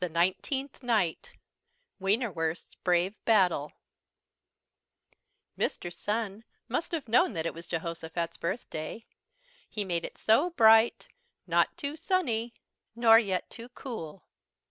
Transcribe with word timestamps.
NINETEENTH 0.03 0.81
NIGHT 0.81 1.33
WIENERWURST'S 1.99 2.73
BRAVE 2.83 3.13
BATTLE 3.23 3.71
Mr. 5.59 5.93
Sun 5.93 6.43
must 6.67 6.91
have 6.91 7.07
known 7.07 7.33
that 7.33 7.45
it 7.45 7.53
was 7.53 7.67
Jehosophat's 7.67 8.37
birthday, 8.37 9.05
he 9.69 9.85
made 9.85 10.03
it 10.03 10.17
so 10.17 10.49
bright, 10.49 11.07
not 11.45 11.77
too 11.77 11.95
sunny 11.95 12.55
nor 12.95 13.19
yet 13.19 13.47
too 13.51 13.69
cool. 13.69 14.25